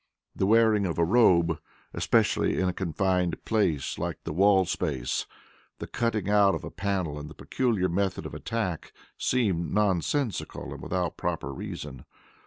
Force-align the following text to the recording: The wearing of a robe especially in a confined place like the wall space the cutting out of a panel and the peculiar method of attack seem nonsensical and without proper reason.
The 0.35 0.47
wearing 0.47 0.87
of 0.87 0.97
a 0.97 1.05
robe 1.05 1.59
especially 1.93 2.59
in 2.59 2.67
a 2.67 2.73
confined 2.73 3.45
place 3.45 3.99
like 3.99 4.17
the 4.23 4.33
wall 4.33 4.65
space 4.65 5.27
the 5.77 5.85
cutting 5.85 6.27
out 6.27 6.55
of 6.55 6.63
a 6.63 6.71
panel 6.71 7.19
and 7.19 7.29
the 7.29 7.35
peculiar 7.35 7.87
method 7.87 8.25
of 8.25 8.33
attack 8.33 8.93
seem 9.15 9.71
nonsensical 9.71 10.73
and 10.73 10.81
without 10.81 11.17
proper 11.17 11.53
reason. 11.53 12.05